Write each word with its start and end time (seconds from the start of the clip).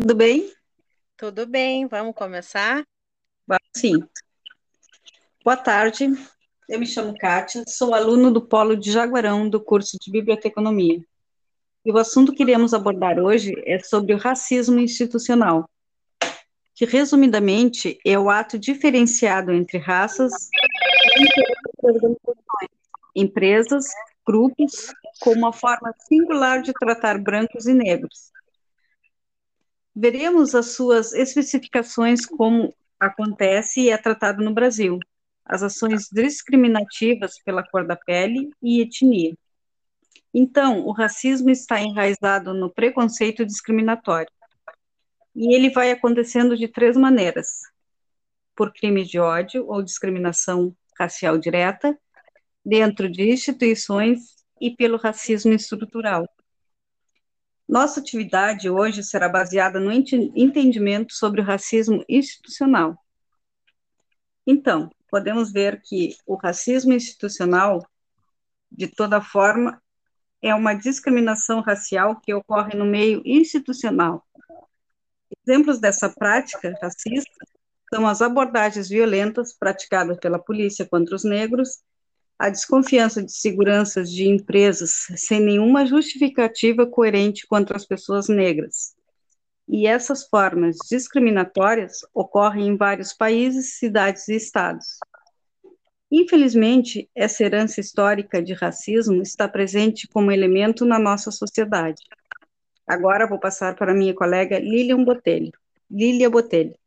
tudo 0.00 0.14
bem? 0.14 0.52
Tudo 1.16 1.46
bem, 1.46 1.86
vamos 1.86 2.14
começar? 2.14 2.84
Sim. 3.74 4.06
Boa 5.42 5.56
tarde, 5.56 6.12
eu 6.68 6.78
me 6.78 6.86
chamo 6.86 7.16
Kátia, 7.16 7.64
sou 7.66 7.94
aluno 7.94 8.30
do 8.30 8.42
Polo 8.42 8.76
de 8.76 8.92
Jaguarão 8.92 9.48
do 9.48 9.58
curso 9.58 9.96
de 9.98 10.12
Biblioteconomia. 10.12 11.02
E 11.82 11.90
o 11.90 11.96
assunto 11.96 12.34
que 12.34 12.42
iremos 12.42 12.74
abordar 12.74 13.18
hoje 13.18 13.54
é 13.64 13.78
sobre 13.78 14.12
o 14.12 14.18
racismo 14.18 14.78
institucional, 14.78 15.66
que 16.74 16.84
resumidamente 16.84 17.98
é 18.04 18.18
o 18.18 18.28
ato 18.28 18.58
diferenciado 18.58 19.50
entre 19.50 19.78
raças, 19.78 20.30
empresas, 23.14 23.86
grupos, 24.26 24.92
com 25.20 25.30
uma 25.32 25.54
forma 25.54 25.94
singular 26.06 26.60
de 26.60 26.74
tratar 26.74 27.16
brancos 27.16 27.66
e 27.66 27.72
negros. 27.72 28.35
Veremos 29.98 30.54
as 30.54 30.74
suas 30.74 31.14
especificações 31.14 32.26
como 32.26 32.74
acontece 33.00 33.80
e 33.80 33.88
é 33.88 33.96
tratado 33.96 34.44
no 34.44 34.52
Brasil, 34.52 34.98
as 35.42 35.62
ações 35.62 36.10
discriminativas 36.12 37.38
pela 37.42 37.66
cor 37.66 37.86
da 37.86 37.96
pele 37.96 38.50
e 38.62 38.82
etnia. 38.82 39.34
Então, 40.34 40.84
o 40.84 40.92
racismo 40.92 41.48
está 41.48 41.80
enraizado 41.80 42.52
no 42.52 42.68
preconceito 42.68 43.42
discriminatório. 43.46 44.30
E 45.34 45.54
ele 45.54 45.70
vai 45.70 45.90
acontecendo 45.90 46.58
de 46.58 46.68
três 46.68 46.94
maneiras: 46.94 47.62
por 48.54 48.74
crime 48.74 49.02
de 49.02 49.18
ódio 49.18 49.66
ou 49.66 49.82
discriminação 49.82 50.76
racial 50.98 51.38
direta, 51.38 51.98
dentro 52.62 53.10
de 53.10 53.30
instituições 53.30 54.36
e 54.60 54.70
pelo 54.70 54.98
racismo 54.98 55.54
estrutural. 55.54 56.28
Nossa 57.68 57.98
atividade 58.00 58.70
hoje 58.70 59.02
será 59.02 59.28
baseada 59.28 59.80
no 59.80 59.90
entendimento 59.92 61.12
sobre 61.12 61.40
o 61.40 61.44
racismo 61.44 62.04
institucional. 62.08 62.96
Então, 64.46 64.88
podemos 65.10 65.52
ver 65.52 65.82
que 65.82 66.14
o 66.24 66.36
racismo 66.36 66.92
institucional, 66.92 67.84
de 68.70 68.86
toda 68.86 69.20
forma, 69.20 69.82
é 70.40 70.54
uma 70.54 70.74
discriminação 70.74 71.60
racial 71.60 72.20
que 72.20 72.32
ocorre 72.32 72.76
no 72.76 72.84
meio 72.84 73.20
institucional. 73.24 74.24
Exemplos 75.44 75.80
dessa 75.80 76.08
prática 76.08 76.72
racista 76.80 77.46
são 77.92 78.06
as 78.06 78.22
abordagens 78.22 78.88
violentas 78.88 79.52
praticadas 79.56 80.18
pela 80.18 80.38
polícia 80.38 80.86
contra 80.86 81.16
os 81.16 81.24
negros, 81.24 81.82
a 82.38 82.50
desconfiança 82.50 83.22
de 83.22 83.32
seguranças 83.32 84.10
de 84.10 84.28
empresas 84.28 85.06
sem 85.16 85.40
nenhuma 85.40 85.86
justificativa 85.86 86.86
coerente 86.86 87.46
contra 87.46 87.76
as 87.76 87.86
pessoas 87.86 88.28
negras. 88.28 88.94
E 89.68 89.86
essas 89.86 90.28
formas 90.28 90.76
discriminatórias 90.88 91.98
ocorrem 92.14 92.68
em 92.68 92.76
vários 92.76 93.12
países, 93.12 93.78
cidades 93.78 94.28
e 94.28 94.36
estados. 94.36 94.98
Infelizmente, 96.10 97.10
essa 97.14 97.42
herança 97.42 97.80
histórica 97.80 98.40
de 98.40 98.52
racismo 98.52 99.22
está 99.22 99.48
presente 99.48 100.06
como 100.06 100.30
elemento 100.30 100.84
na 100.84 100.98
nossa 100.98 101.32
sociedade. 101.32 102.02
Agora 102.86 103.26
vou 103.26 103.40
passar 103.40 103.74
para 103.74 103.92
minha 103.92 104.14
colega 104.14 104.60
Lilian 104.60 105.02
Botelho. 105.02 105.50
Lília 105.90 106.30
Botelho. 106.30 106.78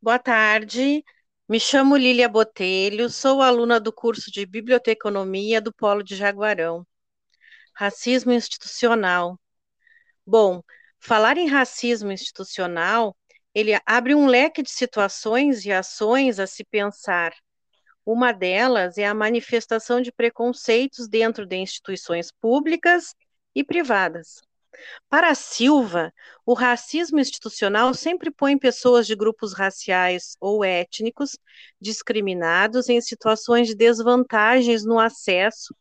Boa 0.00 0.18
tarde, 0.18 1.04
me 1.48 1.60
chamo 1.60 1.96
Lília 1.96 2.28
Botelho, 2.28 3.10
sou 3.10 3.42
aluna 3.42 3.78
do 3.80 3.92
curso 3.92 4.30
de 4.30 4.46
Biblioteconomia 4.46 5.60
do 5.60 5.72
Polo 5.72 6.02
de 6.02 6.16
Jaguarão. 6.16 6.86
Racismo 7.74 8.32
institucional. 8.32 9.38
Bom, 10.26 10.62
falar 10.98 11.36
em 11.36 11.48
racismo 11.48 12.12
institucional, 12.12 13.16
ele 13.54 13.72
abre 13.86 14.14
um 14.14 14.26
leque 14.26 14.62
de 14.62 14.70
situações 14.70 15.64
e 15.64 15.72
ações 15.72 16.38
a 16.38 16.46
se 16.46 16.64
pensar, 16.64 17.34
uma 18.06 18.32
delas 18.32 18.98
é 18.98 19.06
a 19.06 19.14
manifestação 19.14 20.00
de 20.00 20.12
preconceitos 20.12 21.08
dentro 21.08 21.46
de 21.46 21.56
instituições 21.56 22.30
públicas 22.30 23.14
e 23.54 23.64
privadas. 23.64 24.42
Para 25.08 25.34
Silva, 25.34 26.12
o 26.44 26.54
racismo 26.54 27.18
institucional 27.18 27.94
sempre 27.94 28.30
põe 28.30 28.58
pessoas 28.58 29.06
de 29.06 29.14
grupos 29.14 29.52
raciais 29.52 30.36
ou 30.40 30.64
étnicos 30.64 31.38
discriminados 31.80 32.88
em 32.88 33.00
situações 33.00 33.68
de 33.68 33.74
desvantagens 33.74 34.84
no 34.84 34.98
acesso 34.98 35.74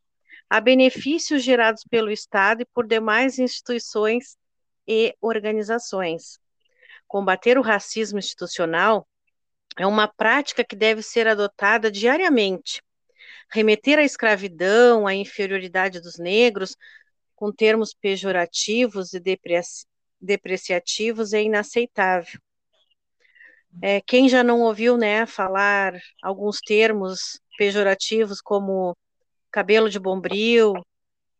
a 0.54 0.60
benefícios 0.60 1.44
gerados 1.44 1.84
pelo 1.90 2.12
Estado 2.12 2.62
e 2.62 2.66
por 2.66 2.86
demais 2.86 3.40
instituições 3.40 4.38
e 4.88 5.16
organizações. 5.20 6.40
Combater 7.08 7.58
o 7.58 7.64
racismo 7.64 8.20
institucional 8.20 9.08
é 9.78 9.88
uma 9.88 10.08
prática 10.08 10.64
que 10.64 10.76
deve 10.76 11.02
ser 11.02 11.28
adotada 11.28 11.90
diariamente. 11.90 12.84
Remeter 13.50 13.98
à 13.98 14.04
escravidão, 14.04 15.08
à 15.08 15.16
inferioridade 15.16 16.00
dos 16.00 16.20
negros, 16.20 16.76
com 17.44 17.52
termos 17.52 17.94
pejorativos 17.94 19.12
e 19.12 19.20
depreci 19.20 19.86
depreciativos, 20.22 21.34
é 21.34 21.44
inaceitável. 21.44 22.40
É, 23.82 24.00
quem 24.00 24.30
já 24.30 24.42
não 24.42 24.62
ouviu 24.62 24.96
né, 24.96 25.26
falar 25.26 25.94
alguns 26.22 26.62
termos 26.62 27.42
pejorativos 27.58 28.40
como 28.40 28.96
cabelo 29.52 29.90
de 29.90 30.00
bombril, 30.00 30.72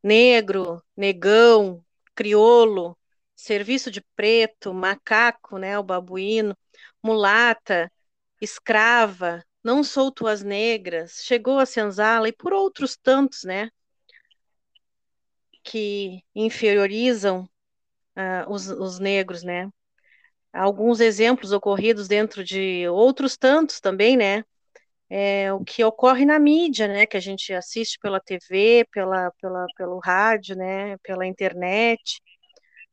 negro, 0.04 0.84
negão, 0.94 1.82
criolo, 2.14 2.98
serviço 3.34 3.90
de 3.90 4.02
preto, 4.14 4.74
macaco, 4.74 5.58
né, 5.58 5.80
o 5.80 5.84
babuíno, 5.84 6.54
mulata, 7.02 7.90
escrava, 8.42 9.42
não 9.64 9.86
sou 9.86 10.12
tuas 10.12 10.44
negras, 10.44 11.22
chegou 11.24 11.60
a 11.60 11.66
senzala 11.66 12.28
e 12.28 12.34
por 12.34 12.52
outros 12.52 12.98
tantos, 12.98 13.46
né, 13.46 13.70
que 15.64 16.22
inferiorizam 16.36 17.50
uh, 18.18 18.52
os, 18.52 18.68
os 18.68 19.00
negros, 19.00 19.44
né. 19.44 19.70
Alguns 20.54 21.00
exemplos 21.00 21.52
ocorridos 21.52 22.08
dentro 22.08 22.44
de 22.44 22.88
outros 22.88 23.38
tantos 23.38 23.80
também, 23.80 24.16
né, 24.16 24.44
é, 25.10 25.54
o 25.54 25.64
que 25.64 25.84
ocorre 25.84 26.26
na 26.26 26.40
mídia, 26.40 26.88
né, 26.88 27.06
que 27.06 27.18
a 27.18 27.20
gente 27.20 27.54
assiste 27.54 28.00
pela 28.00 28.20
TV, 28.20 28.86
pela, 28.92 29.32
pela, 29.42 29.66
pelo 29.78 30.00
rádio, 30.00 30.56
né, 30.56 30.98
pela 31.04 31.26
internet. 31.26 32.22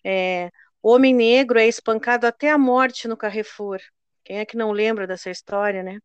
É, 0.04 0.50
homem 0.82 1.14
negro 1.14 1.58
é 1.58 1.66
espancado 1.66 2.26
até 2.26 2.50
a 2.50 2.58
morte 2.58 3.08
no 3.08 3.16
Carrefour. 3.16 3.80
Quem 4.24 4.38
é 4.38 4.44
que 4.46 4.56
não 4.56 4.72
lembra 4.72 5.06
dessa 5.06 5.30
história, 5.30 5.82
né? 5.82 5.98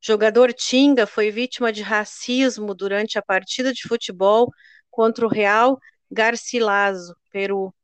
Jogador 0.00 0.52
Tinga 0.52 1.06
foi 1.06 1.30
vítima 1.30 1.72
de 1.72 1.82
racismo 1.82 2.74
durante 2.74 3.18
a 3.18 3.22
partida 3.22 3.72
de 3.72 3.88
futebol 3.88 4.50
contra 4.90 5.26
o 5.26 5.28
Real 5.28 5.78
Garcilaso, 6.10 7.16
Peru. 7.30 7.74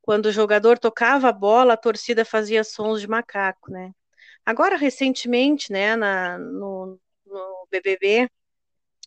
Quando 0.00 0.26
o 0.26 0.32
jogador 0.32 0.78
tocava 0.78 1.28
a 1.28 1.32
bola, 1.32 1.74
a 1.74 1.76
torcida 1.76 2.24
fazia 2.24 2.64
sons 2.64 3.00
de 3.00 3.08
macaco, 3.08 3.70
né? 3.70 3.92
Agora, 4.44 4.76
recentemente, 4.76 5.72
né, 5.72 5.94
na, 5.94 6.38
no, 6.38 6.98
no 7.24 7.68
BBB 7.70 8.28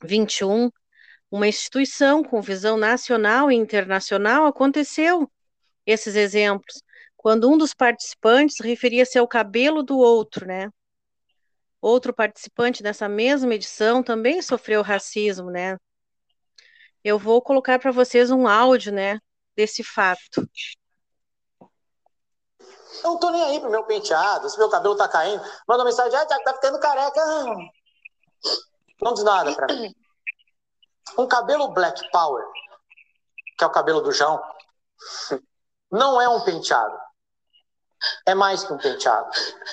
21, 0.04 0.72
uma 1.30 1.48
instituição 1.48 2.24
com 2.24 2.42
visão 2.42 2.78
nacional 2.78 3.52
e 3.52 3.56
internacional 3.56 4.46
aconteceu 4.46 5.30
esses 5.86 6.16
exemplos 6.16 6.82
quando 7.26 7.52
um 7.52 7.58
dos 7.58 7.74
participantes 7.74 8.58
referia-se 8.62 9.18
ao 9.18 9.28
cabelo 9.28 9.82
do 9.82 9.98
outro, 9.98 10.46
né? 10.46 10.70
Outro 11.82 12.14
participante 12.14 12.84
dessa 12.84 13.10
mesma 13.10 13.56
edição 13.56 14.04
também 14.04 14.44
sofreu 14.44 14.84
racismo, 14.84 15.50
né? 15.50 15.76
Eu 17.06 17.20
vou 17.20 17.42
colocar 17.42 17.80
para 17.80 17.92
vocês 17.92 18.32
um 18.32 18.48
áudio, 18.48 18.92
né, 18.92 19.20
desse 19.56 19.84
fato. 19.84 20.50
Eu 23.04 23.12
não 23.12 23.20
tô 23.20 23.30
nem 23.30 23.44
aí 23.44 23.60
pro 23.60 23.70
meu 23.70 23.84
penteado, 23.84 24.50
se 24.50 24.58
meu 24.58 24.70
cabelo 24.70 24.96
tá 24.96 25.08
caindo. 25.08 25.42
Manda 25.68 25.84
uma 25.84 25.90
mensagem, 25.90 26.18
ah, 26.18 26.26
tá 26.26 26.54
ficando 26.56 26.80
careca. 26.80 27.22
Não 29.02 29.14
diz 29.14 29.24
nada 29.24 29.54
pra 29.56 29.68
mim. 29.68 29.94
Um 31.18 31.28
cabelo 31.28 31.68
Black 31.70 32.10
Power, 32.10 32.44
que 33.58 33.64
é 33.64 33.68
o 33.68 33.72
cabelo 33.72 34.02
do 34.02 34.12
João, 34.12 34.42
não 35.92 36.20
é 36.20 36.28
um 36.28 36.44
penteado 36.44 37.06
é 38.26 38.34
mais 38.34 38.64
que 38.64 38.74
um 38.74 38.78
penteado. 38.78 39.30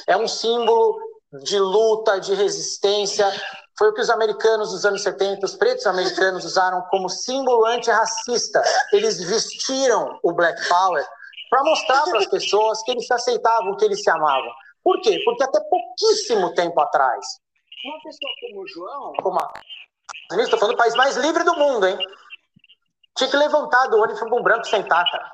É 0.07 0.17
um 0.17 0.29
símbolo 0.29 0.99
de 1.45 1.59
luta, 1.59 2.21
de 2.21 2.35
resistência. 2.35 3.31
Foi 3.79 3.89
o 3.89 3.95
que 3.95 4.01
os 4.01 4.11
americanos 4.11 4.71
dos 4.71 4.85
anos 4.85 5.03
70, 5.03 5.47
os 5.47 5.57
pretos 5.57 5.87
americanos, 5.87 6.45
usaram 6.45 6.83
como 6.91 7.09
símbolo 7.09 7.67
antirracista. 7.67 8.63
Eles 8.93 9.23
vestiram 9.23 10.19
o 10.23 10.33
Black 10.33 10.69
Power 10.69 11.07
para 11.51 11.65
mostrar 11.65 12.03
para 12.05 12.19
as 12.19 12.27
pessoas 12.27 12.83
que 12.83 12.91
eles 12.93 13.07
se 13.07 13.13
aceitavam, 13.13 13.77
que 13.77 13.85
eles 13.85 14.03
se 14.03 14.11
amavam. 14.11 14.53
Por 14.83 15.01
quê? 15.01 15.21
Porque 15.25 15.45
até 15.45 15.61
pouquíssimo 15.61 16.55
tempo 16.55 16.81
atrás, 16.81 17.25
uma 17.85 18.03
pessoa 18.03 18.33
como 18.41 18.63
o 18.63 18.69
João, 18.69 19.13
como 19.23 19.39
a 19.39 19.53
estou 20.41 20.59
falando 20.59 20.75
do 20.75 20.79
país 20.79 20.95
mais 20.95 21.17
livre 21.17 21.45
do 21.45 21.55
mundo, 21.57 21.87
hein? 21.87 21.99
Tinha 23.17 23.31
que 23.31 23.37
levantar 23.37 23.89
do 23.89 23.99
ônibus 23.99 24.21
para 24.21 24.35
um 24.35 24.43
branco 24.43 24.67
sentar, 24.67 25.05
cara. 25.11 25.31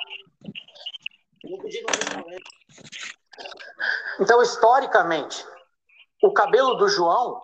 Então, 4.20 4.42
historicamente, 4.42 5.46
o 6.22 6.32
cabelo 6.32 6.74
do 6.74 6.88
João 6.88 7.40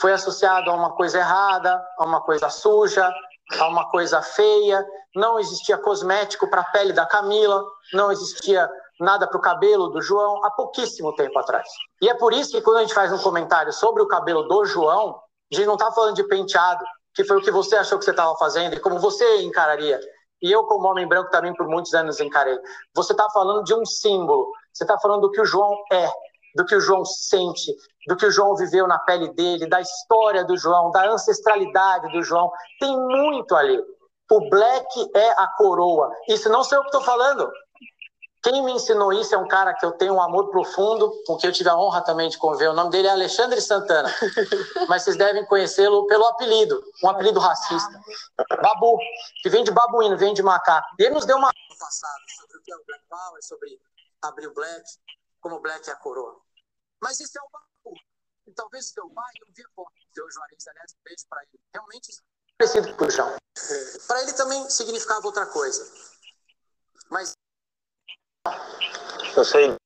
foi 0.00 0.12
associado 0.12 0.70
a 0.70 0.74
uma 0.74 0.92
coisa 0.92 1.18
errada, 1.18 1.82
a 1.98 2.04
uma 2.04 2.20
coisa 2.20 2.48
suja, 2.48 3.12
a 3.58 3.68
uma 3.68 3.88
coisa 3.90 4.22
feia. 4.22 4.84
Não 5.14 5.38
existia 5.38 5.76
cosmético 5.78 6.48
para 6.48 6.62
a 6.62 6.70
pele 6.70 6.92
da 6.92 7.06
Camila, 7.06 7.64
não 7.92 8.10
existia 8.10 8.68
nada 9.00 9.26
para 9.26 9.36
o 9.36 9.40
cabelo 9.40 9.88
do 9.88 10.00
João 10.00 10.44
há 10.44 10.50
pouquíssimo 10.50 11.14
tempo 11.14 11.38
atrás. 11.38 11.68
E 12.00 12.08
é 12.08 12.14
por 12.14 12.32
isso 12.32 12.52
que 12.52 12.62
quando 12.62 12.78
a 12.78 12.80
gente 12.80 12.94
faz 12.94 13.12
um 13.12 13.18
comentário 13.18 13.72
sobre 13.72 14.02
o 14.02 14.06
cabelo 14.06 14.44
do 14.44 14.64
João, 14.64 15.20
a 15.52 15.54
gente 15.54 15.66
não 15.66 15.74
está 15.74 15.90
falando 15.92 16.16
de 16.16 16.24
penteado, 16.24 16.84
que 17.14 17.24
foi 17.24 17.38
o 17.38 17.42
que 17.42 17.50
você 17.50 17.76
achou 17.76 17.98
que 17.98 18.04
você 18.04 18.12
estava 18.12 18.34
fazendo 18.36 18.74
e 18.74 18.80
como 18.80 18.98
você 18.98 19.42
encararia. 19.42 20.00
E 20.40 20.50
eu, 20.50 20.64
como 20.64 20.88
homem 20.88 21.06
branco, 21.06 21.30
também 21.30 21.54
por 21.54 21.68
muitos 21.68 21.94
anos 21.94 22.18
encarei. 22.20 22.58
Você 22.94 23.12
está 23.12 23.28
falando 23.30 23.62
de 23.64 23.74
um 23.74 23.84
símbolo, 23.84 24.50
você 24.72 24.82
está 24.84 24.98
falando 24.98 25.22
do 25.22 25.30
que 25.30 25.40
o 25.40 25.44
João 25.44 25.72
é, 25.92 26.10
do 26.54 26.64
que 26.64 26.74
o 26.74 26.80
João 26.80 27.04
sente, 27.04 27.74
do 28.06 28.16
que 28.16 28.26
o 28.26 28.30
João 28.30 28.56
viveu 28.56 28.86
na 28.86 28.98
pele 28.98 29.32
dele, 29.32 29.68
da 29.68 29.80
história 29.80 30.44
do 30.44 30.56
João, 30.56 30.90
da 30.90 31.10
ancestralidade 31.10 32.12
do 32.12 32.22
João. 32.22 32.50
Tem 32.78 32.96
muito 32.96 33.54
ali. 33.54 33.78
O 34.30 34.48
black 34.48 35.10
é 35.14 35.30
a 35.32 35.46
coroa. 35.58 36.10
Isso 36.28 36.48
não 36.48 36.64
sou 36.64 36.78
eu 36.78 36.82
que 36.82 36.88
estou 36.88 37.02
falando. 37.02 37.50
Quem 38.42 38.64
me 38.64 38.72
ensinou 38.72 39.12
isso 39.12 39.34
é 39.34 39.38
um 39.38 39.46
cara 39.46 39.72
que 39.72 39.86
eu 39.86 39.92
tenho 39.92 40.14
um 40.14 40.20
amor 40.20 40.50
profundo, 40.50 41.12
com 41.26 41.36
quem 41.36 41.48
eu 41.48 41.54
tive 41.54 41.68
a 41.68 41.76
honra 41.76 42.00
também 42.00 42.28
de 42.28 42.36
conviver. 42.38 42.68
O 42.70 42.72
nome 42.72 42.90
dele 42.90 43.06
é 43.06 43.12
Alexandre 43.12 43.60
Santana, 43.60 44.12
mas 44.88 45.02
vocês 45.02 45.16
devem 45.16 45.46
conhecê-lo 45.46 46.06
pelo 46.08 46.24
apelido, 46.26 46.82
um 47.04 47.08
apelido 47.08 47.38
racista. 47.38 48.00
Babu, 48.60 48.98
que 49.42 49.48
vem 49.48 49.62
de 49.62 49.70
babuíno, 49.70 50.16
vem 50.16 50.34
de 50.34 50.42
macaco. 50.42 50.88
E 50.98 51.04
ele 51.04 51.14
nos 51.14 51.24
deu 51.24 51.36
uma 51.36 51.52
passado 51.82 52.22
sobre 52.40 52.58
o 52.58 52.62
que 52.62 52.72
é 52.72 52.76
o 52.76 52.84
Black 52.86 53.04
Power, 53.08 53.42
sobre 53.42 53.80
abrir 54.22 54.46
o 54.46 54.54
Black, 54.54 54.84
como 55.42 55.56
o 55.56 55.60
Black 55.60 55.90
é 55.90 55.92
a 55.92 55.96
coroa. 55.96 56.40
Mas 57.02 57.20
isso 57.20 57.36
é 57.36 57.42
o 57.42 57.50
Babu. 57.50 57.98
E 58.46 58.52
talvez 58.52 58.90
o 58.90 58.94
teu 58.94 59.10
pai 59.10 59.32
não 59.44 59.52
via 59.52 59.66
foto 59.74 59.92
do 59.92 60.12
teu 60.14 60.30
Juarez, 60.30 60.66
aliás, 60.68 60.92
um 60.92 61.02
beijo 61.04 61.24
para 61.28 61.42
ele. 61.42 61.60
Realmente 61.74 62.12
parecido 62.56 62.96
com 62.96 63.04
o 63.04 63.10
João. 63.10 63.36
Para 64.06 64.22
ele 64.22 64.32
também 64.34 64.70
significava 64.70 65.26
outra 65.26 65.46
coisa. 65.46 65.92
Mas 67.10 67.34
eu 69.36 69.44
sei. 69.44 69.76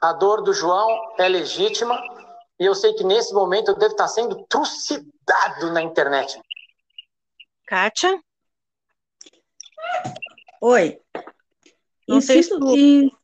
A 0.00 0.12
dor 0.12 0.42
do 0.42 0.52
João 0.52 1.14
é 1.18 1.28
legítima 1.28 2.00
e 2.58 2.64
eu 2.64 2.74
sei 2.74 2.94
que 2.94 3.04
nesse 3.04 3.32
momento 3.34 3.70
eu 3.70 3.76
devo 3.76 3.92
estar 3.92 4.08
sendo 4.08 4.46
trucidado 4.46 5.72
na 5.72 5.82
internet. 5.82 6.40
Kátia? 7.66 8.20
Oi. 10.60 11.00
Não 12.08 12.20
sei 12.20 12.42
se 12.42 12.50
tu... 12.50 12.66
que... 12.66 13.21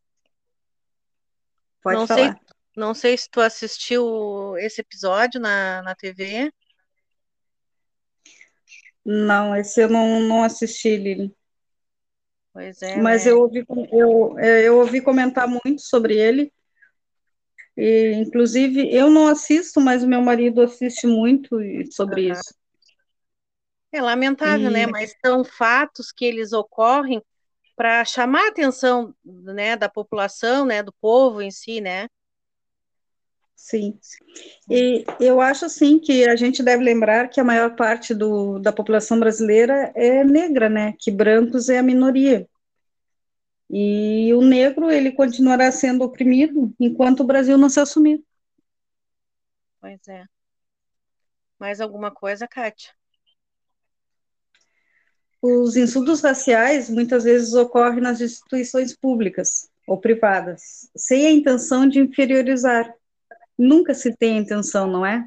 Pode 1.83 1.97
não 1.99 2.07
falar. 2.07 2.33
Sei, 2.33 2.41
não 2.77 2.95
sei 2.95 3.17
se 3.17 3.29
tu 3.31 3.41
assistiu 3.41 4.57
esse 4.59 4.81
episódio 4.81 5.41
na, 5.41 5.83
na 5.83 5.95
TV. 5.95 6.53
Não, 9.05 9.57
esse 9.57 9.83
eu 9.83 9.89
não, 9.89 10.21
não 10.21 10.45
assisti, 10.45 10.97
Lili. 10.97 11.35
Pois 12.53 12.83
é. 12.83 12.97
Mas 12.97 13.25
né? 13.25 13.33
eu, 13.33 13.41
ouvi, 13.41 13.65
eu, 13.93 14.39
é, 14.39 14.63
eu 14.69 14.79
ouvi 14.79 15.01
comentar 15.01 15.49
muito 15.49 15.81
sobre 15.81 16.17
ele. 16.17 16.53
E, 17.77 18.13
inclusive, 18.15 18.93
eu 18.93 19.09
não 19.09 19.29
assisto, 19.29 19.81
mas 19.81 20.03
o 20.03 20.09
meu 20.09 20.21
marido 20.21 20.61
assiste 20.61 21.07
muito 21.07 21.57
sobre 21.93 22.27
uhum. 22.27 22.33
isso. 22.33 22.55
É 23.93 24.03
lamentável, 24.03 24.71
né? 24.71 24.83
e... 24.83 24.87
né? 24.87 24.93
Mas 24.93 25.15
são 25.25 25.45
fatos 25.45 26.13
que 26.13 26.25
eles 26.25 26.53
ocorrem 26.53 27.23
para 27.79 28.05
chamar 28.05 28.47
a 28.47 28.49
atenção 28.49 29.15
né, 29.25 29.77
da 29.77 29.89
população, 29.89 30.67
né, 30.67 30.83
do 30.83 30.93
povo 31.01 31.41
em 31.41 31.53
si, 31.53 31.81
né? 31.81 32.09
Sim. 33.55 33.97
E 34.69 35.05
eu 35.21 35.41
acho 35.41 35.65
assim 35.65 36.01
que 36.01 36.29
a 36.29 36.35
gente 36.35 36.61
deve 36.61 36.83
lembrar 36.83 37.29
que 37.29 37.41
a 37.41 37.45
maior 37.45 37.77
parte 37.77 38.15
do, 38.15 38.59
da 38.59 38.73
população 38.73 39.21
brasileira 39.21 39.93
é 39.95 40.25
negra, 40.25 40.69
né? 40.69 40.95
Que 40.99 41.11
brancos 41.11 41.69
é 41.69 41.79
a 41.79 41.83
minoria. 41.83 42.49
E 43.71 44.33
o 44.35 44.43
negro 44.43 44.91
ele 44.91 45.13
continuará 45.13 45.71
sendo 45.71 46.03
oprimido 46.03 46.75
enquanto 46.81 47.21
o 47.21 47.27
Brasil 47.27 47.57
não 47.57 47.69
se 47.69 47.79
assumir. 47.79 48.25
Pois 49.81 50.07
é. 50.09 50.25
Mais 51.61 51.81
alguma 51.81 52.11
coisa, 52.11 52.49
Kátia? 52.49 52.98
Os 55.41 55.77
insultos 55.77 56.21
raciais 56.21 56.91
muitas 56.91 57.25
vezes 57.25 57.55
ocorrem 57.55 58.01
nas 58.01 58.21
instituições 58.21 58.97
públicas 58.97 59.69
ou 59.87 59.99
privadas, 59.99 60.91
sem 60.97 61.27
a 61.27 61.31
intenção 61.31 61.89
de 61.89 62.01
inferiorizar, 62.01 62.93
nunca 63.57 63.95
se 63.95 64.15
tem 64.17 64.37
a 64.37 64.41
intenção, 64.41 64.87
não 64.87 65.07
é? 65.07 65.25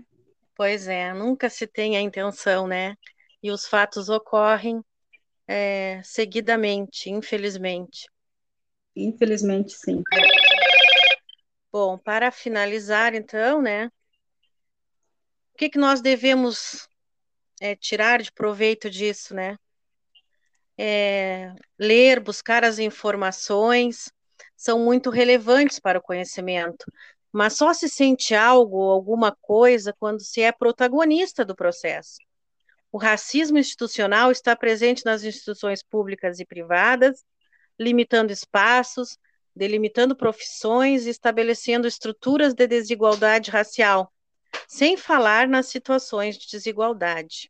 Pois 0.56 0.88
é, 0.88 1.14
nunca 1.14 1.50
se 1.50 1.66
tem 1.66 1.98
a 1.98 2.02
intenção, 2.02 2.68
né? 2.68 2.96
E 3.42 3.50
os 3.50 3.66
fatos 3.66 4.10
ocorrem 4.10 4.84
é, 5.48 6.02
seguidamente, 6.04 7.10
infelizmente. 7.10 8.08
Infelizmente, 8.96 9.74
sim. 9.74 10.04
Bom, 11.72 11.98
para 11.98 12.32
finalizar, 12.32 13.16
então, 13.16 13.62
né? 13.62 13.88
O 15.54 15.58
que, 15.58 15.70
que 15.70 15.80
nós 15.80 16.02
devemos 16.02 16.88
é, 17.60 17.76
tirar 17.76 18.22
de 18.22 18.32
proveito 18.32 18.90
disso, 18.90 19.34
né? 19.34 19.58
É, 20.84 21.54
ler, 21.78 22.20
buscar 22.20 22.64
as 22.64 22.80
informações 22.80 24.12
são 24.56 24.80
muito 24.80 25.10
relevantes 25.10 25.80
para 25.80 26.00
o 26.00 26.02
conhecimento 26.02 26.86
mas 27.32 27.56
só 27.56 27.74
se 27.74 27.88
sente 27.88 28.36
algo, 28.36 28.82
alguma 28.90 29.36
coisa, 29.42 29.94
quando 29.98 30.20
se 30.20 30.42
é 30.42 30.52
protagonista 30.52 31.46
do 31.46 31.56
processo. 31.56 32.18
O 32.92 32.98
racismo 32.98 33.58
institucional 33.58 34.32
está 34.32 34.54
presente 34.56 35.06
nas 35.06 35.24
instituições 35.24 35.82
públicas 35.82 36.40
e 36.40 36.46
privadas, 36.46 37.24
limitando 37.80 38.34
espaços, 38.34 39.18
delimitando 39.56 40.16
profissões 40.16 41.06
e 41.06 41.10
estabelecendo 41.10 41.88
estruturas 41.88 42.54
de 42.54 42.68
desigualdade 42.68 43.50
racial, 43.50 44.12
sem 44.68 44.98
falar 44.98 45.48
nas 45.48 45.68
situações 45.68 46.38
de 46.38 46.50
desigualdade. 46.50 47.50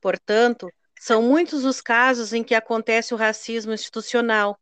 Portanto, 0.00 0.68
são 0.98 1.22
muitos 1.22 1.64
os 1.64 1.80
casos 1.80 2.32
em 2.32 2.42
que 2.42 2.54
acontece 2.54 3.14
o 3.14 3.16
racismo 3.16 3.72
institucional, 3.72 4.58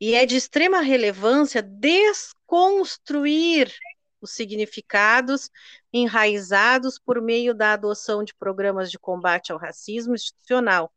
e 0.00 0.14
é 0.14 0.26
de 0.26 0.36
extrema 0.36 0.80
relevância 0.80 1.62
desconstruir 1.62 3.72
os 4.20 4.32
significados 4.32 5.50
enraizados 5.92 6.98
por 6.98 7.22
meio 7.22 7.54
da 7.54 7.72
adoção 7.72 8.24
de 8.24 8.34
programas 8.34 8.90
de 8.90 8.98
combate 8.98 9.52
ao 9.52 9.58
racismo 9.58 10.14
institucional, 10.14 10.92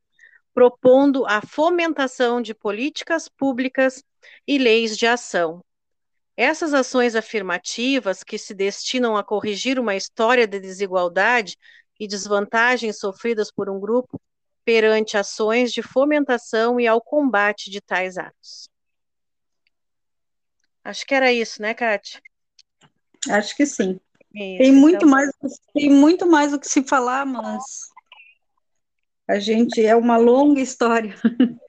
propondo 0.54 1.26
a 1.26 1.42
fomentação 1.42 2.42
de 2.42 2.54
políticas 2.54 3.30
públicas 3.30 4.04
e 4.48 4.58
leis 4.58 4.98
de 4.98 5.08
ação. 5.08 5.64
Essas 6.36 6.74
ações 6.74 7.16
afirmativas, 7.16 8.24
que 8.24 8.38
se 8.38 8.54
destinam 8.54 9.18
a 9.18 9.24
corrigir 9.24 9.80
uma 9.80 9.96
história 9.96 10.48
de 10.48 10.60
desigualdade 10.60 11.58
e 12.00 12.08
desvantagens 12.08 12.98
sofridas 12.98 13.52
por 13.52 13.70
um 13.70 13.80
grupo 13.80 14.20
perante 14.70 15.18
ações 15.18 15.74
de 15.74 15.82
fomentação 15.82 16.80
e 16.80 16.86
ao 16.86 17.02
combate 17.02 17.72
de 17.72 17.82
tais 17.82 18.20
atos. 18.20 18.70
Acho 20.84 21.04
que 21.08 21.16
era 21.16 21.34
isso, 21.34 21.60
né, 21.60 21.74
Kátia? 21.74 22.22
Acho 23.32 23.56
que 23.56 23.66
sim. 23.66 24.00
Isso, 24.32 24.58
tem 24.60 24.72
muito 24.72 24.98
então... 24.98 25.10
mais, 25.10 25.32
tem 25.74 25.90
muito 25.90 26.28
mais 26.28 26.54
o 26.54 26.60
que 26.60 26.68
se 26.68 26.84
falar, 26.84 27.26
mas 27.26 27.64
a 29.28 29.40
gente 29.40 29.84
é 29.84 29.96
uma 29.96 30.18
longa 30.18 30.62
história. 30.62 31.16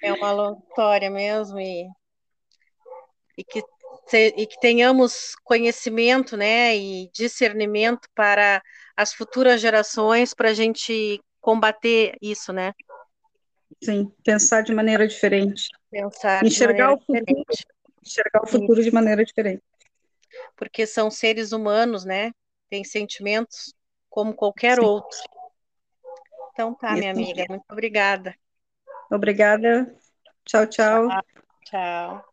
É 0.02 0.12
uma 0.12 0.32
longa 0.32 0.60
história 0.68 1.10
mesmo 1.10 1.58
e, 1.58 1.88
e 3.38 3.44
que 3.44 3.62
e 4.12 4.46
que 4.46 4.60
tenhamos 4.60 5.34
conhecimento, 5.44 6.36
né, 6.36 6.76
e 6.76 7.08
discernimento 7.14 8.08
para 8.14 8.60
as 8.94 9.14
futuras 9.14 9.58
gerações 9.58 10.34
para 10.34 10.50
a 10.50 10.54
gente 10.54 11.18
combater 11.40 12.16
isso, 12.20 12.52
né? 12.52 12.74
Sim, 13.82 14.12
pensar 14.24 14.62
de 14.62 14.72
maneira 14.74 15.06
diferente. 15.06 15.70
Pensar 15.90 16.44
enxergar 16.44 16.92
o 16.92 16.98
futuro, 16.98 17.24
diferente. 17.24 17.66
enxergar 18.04 18.42
o 18.42 18.46
futuro 18.46 18.82
de 18.82 18.92
maneira 18.92 19.24
diferente. 19.24 19.62
Porque 20.56 20.86
são 20.86 21.10
seres 21.10 21.52
humanos, 21.52 22.04
né? 22.04 22.32
Têm 22.68 22.84
sentimentos 22.84 23.74
como 24.08 24.34
qualquer 24.34 24.78
Sim. 24.78 24.84
outro. 24.84 25.18
Então 26.52 26.74
tá, 26.74 26.94
minha 26.94 27.10
amiga, 27.10 27.46
muito 27.48 27.64
obrigada. 27.70 28.34
Obrigada. 29.10 29.96
Tchau, 30.44 30.66
tchau. 30.66 31.08
Tchau. 31.64 32.24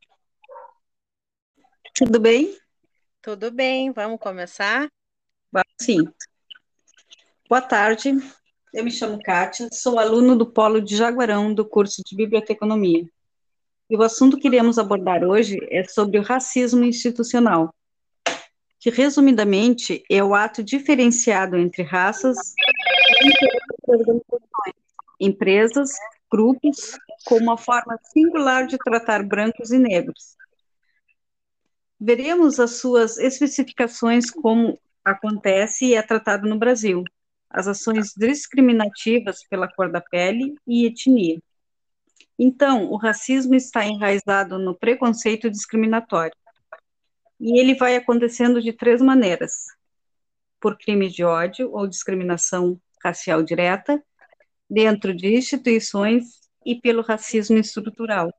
Tudo 1.96 2.20
bem? 2.20 2.58
Tudo 3.22 3.51
bem, 3.51 3.92
vamos 3.92 4.20
começar? 4.20 4.88
Sim. 5.82 6.12
Boa 7.50 7.62
tarde. 7.62 8.12
Eu 8.74 8.84
me 8.84 8.92
chamo 8.92 9.18
Kátia, 9.24 9.70
sou 9.72 9.98
aluno 9.98 10.36
do 10.36 10.46
Polo 10.46 10.82
de 10.82 10.96
Jaguarão 10.96 11.54
do 11.54 11.66
curso 11.66 12.02
de 12.06 12.16
Biblioteconomia. 12.16 13.08
E 13.90 13.96
o 13.96 14.04
assunto 14.04 14.38
que 14.38 14.48
iremos 14.48 14.78
abordar 14.78 15.24
hoje 15.24 15.58
é 15.72 15.86
sobre 15.86 16.20
o 16.20 16.22
racismo 16.22 16.84
institucional, 16.84 17.74
que 18.78 18.90
resumidamente 18.90 20.04
é 20.12 20.22
o 20.22 20.36
ato 20.36 20.62
diferenciado 20.62 21.56
entre 21.56 21.82
raças, 21.82 22.38
empresas, 25.18 25.92
grupos, 26.30 26.98
com 27.26 27.38
uma 27.38 27.58
forma 27.58 27.98
singular 28.12 28.68
de 28.68 28.78
tratar 28.78 29.24
brancos 29.24 29.72
e 29.72 29.80
negros. 29.80 30.36
Veremos 31.98 32.60
as 32.60 32.72
suas 32.72 33.18
especificações 33.18 34.30
como 34.30 34.78
acontece 35.06 35.86
e 35.86 35.94
é 35.96 36.02
tratado 36.02 36.50
no 36.50 36.60
Brasil, 36.60 37.06
as 37.50 37.68
ações 37.68 38.13
discriminativas 38.16 39.44
pela 39.50 39.72
cor 39.72 39.92
da 39.92 40.01
pele 40.01 40.56
e 40.66 40.86
etnia. 40.86 41.39
Então, 42.38 42.92
o 42.92 42.98
racismo 42.98 43.56
está 43.56 43.86
enraizado 43.86 44.60
no 44.60 44.75
preconceito 44.77 45.50
discriminatório. 45.50 46.36
E 47.39 47.60
ele 47.60 47.75
vai 47.75 47.96
acontecendo 47.96 48.62
de 48.62 48.74
três 48.74 49.01
maneiras: 49.01 49.66
por 50.60 50.77
crime 50.77 51.10
de 51.10 51.24
ódio 51.24 51.72
ou 51.72 51.88
discriminação 51.88 52.80
racial 53.04 53.42
direta, 53.44 54.04
dentro 54.70 55.16
de 55.16 55.36
instituições 55.36 56.50
e 56.66 56.80
pelo 56.80 57.01
racismo 57.01 57.58
estrutural. 57.58 58.32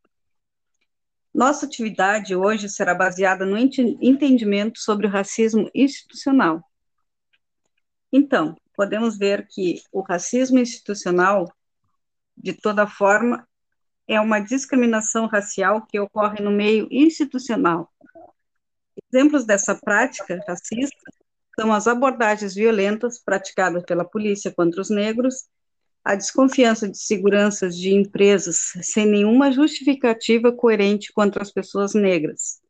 Nossa 1.32 1.66
atividade 1.66 2.34
hoje 2.34 2.68
será 2.68 2.94
baseada 2.94 3.46
no 3.46 3.56
entendimento 3.56 4.78
sobre 4.80 5.06
o 5.06 5.10
racismo 5.10 5.70
institucional. 5.74 6.62
Então, 8.12 8.56
podemos 8.78 9.18
ver 9.18 9.48
que 9.48 9.82
o 9.90 10.02
racismo 10.02 10.56
institucional, 10.56 11.52
de 12.36 12.52
toda 12.52 12.86
forma, 12.86 13.44
é 14.06 14.20
uma 14.20 14.38
discriminação 14.38 15.26
racial 15.26 15.84
que 15.84 15.98
ocorre 15.98 16.40
no 16.40 16.52
meio 16.52 16.86
institucional. 16.88 17.92
Exemplos 19.12 19.44
dessa 19.44 19.74
prática 19.74 20.40
racista 20.46 21.10
são 21.58 21.72
as 21.72 21.88
abordagens 21.88 22.54
violentas 22.54 23.18
praticadas 23.18 23.82
pela 23.82 24.04
polícia 24.04 24.52
contra 24.52 24.80
os 24.80 24.90
negros, 24.90 25.48
a 26.04 26.14
desconfiança 26.14 26.88
de 26.88 26.98
seguranças 26.98 27.76
de 27.76 27.92
empresas 27.92 28.74
sem 28.80 29.06
nenhuma 29.06 29.50
justificativa 29.50 30.52
coerente 30.52 31.12
contra 31.12 31.42
as 31.42 31.50
pessoas 31.50 31.94
negras. 31.94 32.60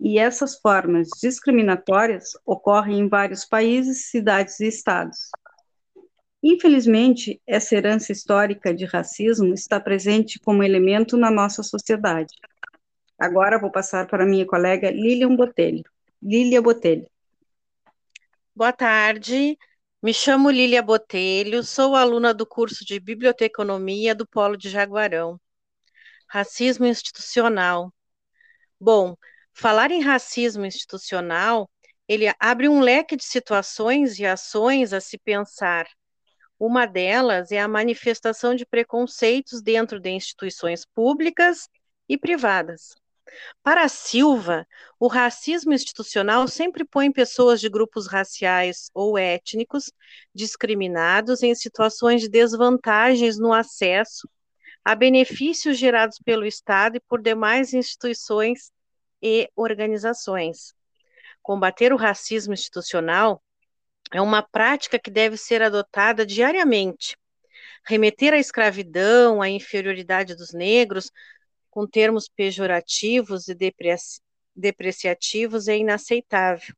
E 0.00 0.18
essas 0.18 0.58
formas 0.58 1.08
discriminatórias 1.20 2.32
ocorrem 2.44 3.00
em 3.00 3.08
vários 3.08 3.44
países, 3.44 4.10
cidades 4.10 4.60
e 4.60 4.66
estados. 4.66 5.30
Infelizmente, 6.42 7.40
essa 7.46 7.74
herança 7.74 8.12
histórica 8.12 8.74
de 8.74 8.84
racismo 8.84 9.54
está 9.54 9.80
presente 9.80 10.38
como 10.38 10.62
elemento 10.62 11.16
na 11.16 11.30
nossa 11.30 11.62
sociedade. 11.62 12.34
Agora 13.18 13.58
vou 13.58 13.70
passar 13.70 14.06
para 14.06 14.26
minha 14.26 14.44
colega 14.44 14.90
Lilian 14.90 15.34
Botelho. 15.34 15.82
Lília 16.22 16.60
Botelho. 16.60 17.08
Boa 18.54 18.72
tarde, 18.72 19.56
me 20.02 20.12
chamo 20.12 20.50
Lília 20.50 20.82
Botelho, 20.82 21.62
sou 21.62 21.96
aluna 21.96 22.34
do 22.34 22.46
curso 22.46 22.84
de 22.84 23.00
Biblioteconomia 23.00 24.14
do 24.14 24.26
Polo 24.26 24.56
de 24.56 24.68
Jaguarão. 24.68 25.40
Racismo 26.28 26.84
institucional. 26.84 27.90
Bom, 28.78 29.16
falar 29.54 29.90
em 29.90 30.02
racismo 30.02 30.66
institucional, 30.66 31.70
ele 32.06 32.26
abre 32.38 32.68
um 32.68 32.80
leque 32.80 33.16
de 33.16 33.24
situações 33.24 34.18
e 34.18 34.26
ações 34.26 34.92
a 34.92 35.00
se 35.00 35.16
pensar 35.16 35.86
uma 36.58 36.86
delas 36.86 37.50
é 37.50 37.58
a 37.60 37.68
manifestação 37.68 38.54
de 38.54 38.64
preconceitos 38.64 39.60
dentro 39.60 39.98
de 39.98 40.10
instituições 40.10 40.84
públicas 40.86 41.68
e 42.08 42.16
privadas. 42.16 42.94
Para 43.62 43.88
Silva, 43.88 44.66
o 44.98 45.08
racismo 45.08 45.72
institucional 45.72 46.46
sempre 46.46 46.84
põe 46.84 47.10
pessoas 47.10 47.60
de 47.60 47.68
grupos 47.68 48.06
raciais 48.06 48.88
ou 48.94 49.18
étnicos 49.18 49.90
discriminados 50.32 51.42
em 51.42 51.54
situações 51.54 52.20
de 52.22 52.28
desvantagens 52.28 53.38
no 53.38 53.52
acesso 53.52 54.28
a 54.84 54.94
benefícios 54.94 55.78
gerados 55.78 56.18
pelo 56.18 56.46
Estado 56.46 56.96
e 56.96 57.00
por 57.00 57.20
demais 57.20 57.74
instituições 57.74 58.70
e 59.24 59.48
organizações. 59.56 60.74
Combater 61.42 61.94
o 61.94 61.96
racismo 61.96 62.52
institucional 62.52 63.42
é 64.12 64.20
uma 64.20 64.42
prática 64.42 64.98
que 64.98 65.10
deve 65.10 65.38
ser 65.38 65.62
adotada 65.62 66.26
diariamente. 66.26 67.16
Remeter 67.86 68.34
à 68.34 68.38
escravidão, 68.38 69.40
à 69.40 69.48
inferioridade 69.48 70.34
dos 70.34 70.52
negros, 70.52 71.10
com 71.70 71.86
termos 71.86 72.28
pejorativos 72.28 73.48
e 73.48 73.56
depreciativos, 74.54 75.68
é 75.68 75.78
inaceitável. 75.78 76.74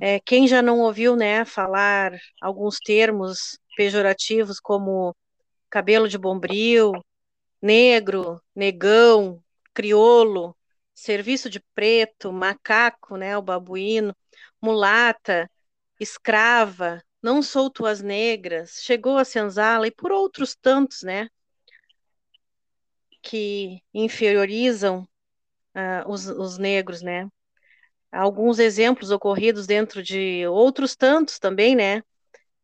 É, 0.00 0.20
quem 0.20 0.46
já 0.46 0.60
não 0.60 0.80
ouviu 0.80 1.16
né, 1.16 1.44
falar 1.46 2.12
alguns 2.42 2.78
termos 2.78 3.58
pejorativos 3.76 4.60
como 4.60 5.16
cabelo 5.70 6.06
de 6.06 6.18
bombril, 6.18 6.92
negro, 7.60 8.40
negão, 8.54 9.42
criolo, 9.72 10.57
serviço 10.98 11.48
de 11.48 11.60
preto, 11.74 12.32
macaco, 12.32 13.16
né, 13.16 13.36
o 13.36 13.42
babuíno, 13.42 14.14
mulata, 14.60 15.50
escrava, 16.00 17.02
não 17.22 17.42
sou 17.42 17.70
tuas 17.70 18.02
negras, 18.02 18.80
chegou 18.82 19.16
a 19.18 19.24
senzala 19.24 19.86
e 19.86 19.90
por 19.90 20.12
outros 20.12 20.56
tantos, 20.56 21.02
né, 21.02 21.28
que 23.22 23.80
inferiorizam 23.92 25.02
uh, 25.76 26.10
os, 26.10 26.26
os 26.26 26.58
negros, 26.58 27.02
né. 27.02 27.28
Alguns 28.12 28.58
exemplos 28.58 29.10
ocorridos 29.10 29.66
dentro 29.66 30.02
de 30.02 30.46
outros 30.48 30.96
tantos 30.96 31.38
também, 31.38 31.76
né, 31.76 32.02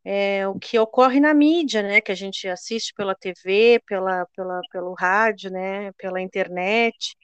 é, 0.04 0.46
o 0.48 0.58
que 0.58 0.78
ocorre 0.78 1.20
na 1.20 1.34
mídia, 1.34 1.82
né, 1.82 2.00
que 2.00 2.12
a 2.12 2.14
gente 2.14 2.48
assiste 2.48 2.92
pela 2.94 3.14
TV, 3.14 3.80
pela, 3.86 4.26
pela, 4.36 4.60
pelo 4.70 4.94
rádio, 4.94 5.50
né, 5.50 5.92
pela 5.92 6.20
internet. 6.20 7.16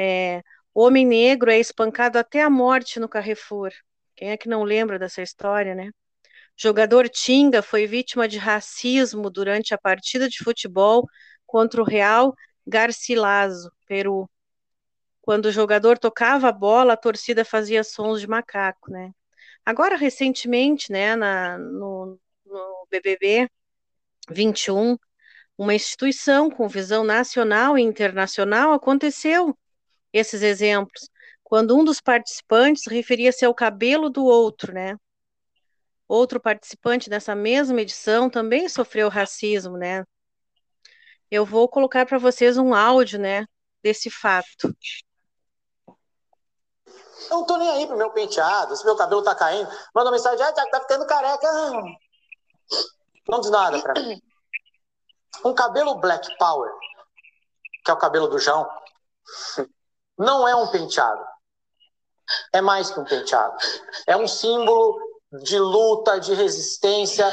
É, 0.00 0.44
homem 0.72 1.04
negro 1.04 1.50
é 1.50 1.58
espancado 1.58 2.20
até 2.20 2.40
a 2.40 2.48
morte 2.48 3.00
no 3.00 3.08
Carrefour. 3.08 3.72
Quem 4.14 4.30
é 4.30 4.36
que 4.36 4.48
não 4.48 4.62
lembra 4.62 4.96
dessa 4.96 5.20
história, 5.22 5.74
né? 5.74 5.90
Jogador 6.56 7.08
Tinga 7.08 7.62
foi 7.62 7.84
vítima 7.84 8.28
de 8.28 8.38
racismo 8.38 9.28
durante 9.28 9.74
a 9.74 9.78
partida 9.78 10.28
de 10.28 10.38
futebol 10.38 11.04
contra 11.44 11.82
o 11.82 11.84
Real 11.84 12.32
Garcilaso, 12.64 13.72
Peru. 13.88 14.30
Quando 15.20 15.46
o 15.46 15.52
jogador 15.52 15.98
tocava 15.98 16.48
a 16.48 16.52
bola, 16.52 16.92
a 16.92 16.96
torcida 16.96 17.44
fazia 17.44 17.82
sons 17.82 18.20
de 18.20 18.28
macaco, 18.28 18.92
né? 18.92 19.10
Agora, 19.66 19.96
recentemente, 19.96 20.92
né, 20.92 21.16
na, 21.16 21.58
no, 21.58 22.20
no 22.46 22.86
BBB 22.88 23.50
21, 24.30 24.96
uma 25.56 25.74
instituição 25.74 26.48
com 26.48 26.68
visão 26.68 27.02
nacional 27.02 27.76
e 27.76 27.82
internacional 27.82 28.72
aconteceu 28.72 29.58
esses 30.12 30.42
exemplos 30.42 31.08
quando 31.48 31.74
um 31.74 31.82
dos 31.82 31.98
participantes 31.98 32.84
referia-se 32.86 33.42
ao 33.42 33.54
cabelo 33.54 34.10
do 34.10 34.24
outro, 34.24 34.72
né? 34.72 34.96
Outro 36.06 36.38
participante 36.38 37.08
dessa 37.08 37.34
mesma 37.34 37.80
edição 37.80 38.28
também 38.28 38.68
sofreu 38.68 39.08
racismo, 39.08 39.78
né? 39.78 40.04
Eu 41.30 41.46
vou 41.46 41.66
colocar 41.66 42.04
para 42.04 42.18
vocês 42.18 42.58
um 42.58 42.74
áudio, 42.74 43.18
né, 43.18 43.46
desse 43.82 44.10
fato. 44.10 44.74
Eu 45.86 47.38
não 47.38 47.46
tô 47.46 47.56
nem 47.56 47.70
aí 47.70 47.86
pro 47.86 47.96
meu 47.96 48.10
penteado, 48.10 48.76
se 48.76 48.84
meu 48.84 48.96
cabelo 48.96 49.22
tá 49.22 49.34
caindo. 49.34 49.70
Manda 49.94 50.10
mensagem, 50.10 50.44
ah, 50.44 50.52
tá 50.52 50.80
ficando 50.80 51.06
careca. 51.06 51.48
Não 53.26 53.40
diz 53.40 53.50
nada 53.50 53.80
pra 53.82 53.94
mim. 53.94 54.20
Um 55.44 55.54
cabelo 55.54 55.98
Black 55.98 56.36
Power, 56.38 56.70
que 57.84 57.90
é 57.90 57.94
o 57.94 57.98
cabelo 57.98 58.28
do 58.28 58.38
João, 58.38 58.66
não 60.18 60.46
é 60.46 60.54
um 60.54 60.66
penteado 60.66 61.24
é 62.52 62.60
mais 62.60 62.90
que 62.90 63.00
um 63.00 63.04
penteado. 63.04 63.56
É 64.06 64.16
um 64.16 64.26
símbolo 64.26 64.98
de 65.44 65.58
luta, 65.58 66.18
de 66.20 66.34
resistência. 66.34 67.26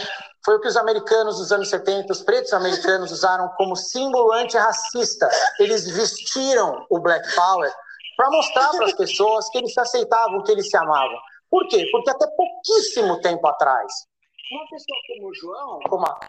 Foi 0.44 0.56
o 0.56 0.62
que 0.62 0.68
os 0.68 0.77
americanos 0.77 1.38
dos 1.38 1.51
anos 1.51 1.70
70, 1.70 2.12
os 2.12 2.22
pretos 2.22 2.54
americanos, 2.54 3.12
usaram 3.12 3.50
como 3.58 3.75
símbolo 3.75 4.32
antirracista. 4.34 5.30
Eles 5.60 5.89
vestiram 5.89 6.86
o 6.89 7.00
Black 7.00 7.36
Power 7.36 7.74
para 8.15 8.30
mostrar 8.30 8.70
para 8.72 8.86
as 8.86 8.94
pessoas 8.94 9.50
que 9.50 9.58
eles 9.58 9.74
se 9.74 9.80
aceitavam, 9.80 10.44
que 10.44 10.51
eles 10.51 10.70
se 10.70 10.77
amavam. 10.77 11.20
Por 11.50 11.68
quê? 11.68 11.86
Porque 11.92 12.10
até 12.10 12.25
pouquíssimo 12.27 13.20
tempo 13.22 13.46
atrás, 13.48 13.92
uma 14.51 14.65
pessoa 14.70 15.00
como 15.08 15.30
o 15.30 15.36
João, 15.36 15.80
como 15.89 16.06
a. 16.06 16.20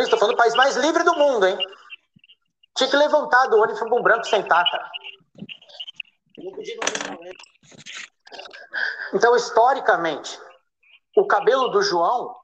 Estou 0.00 0.18
falando 0.18 0.34
do 0.34 0.38
país 0.38 0.54
mais 0.54 0.76
livre 0.76 1.02
do 1.02 1.14
mundo, 1.14 1.46
hein? 1.46 1.58
Tinha 2.76 2.90
que 2.90 2.96
levantar 2.96 3.46
do 3.46 3.56
ônibus 3.56 3.78
para 3.78 3.94
um 3.94 4.02
branco 4.02 4.26
sentar, 4.26 4.64
cara. 4.70 4.90
Então, 9.12 9.34
historicamente, 9.36 10.38
o 11.16 11.26
cabelo 11.26 11.68
do 11.68 11.82
João 11.82 12.34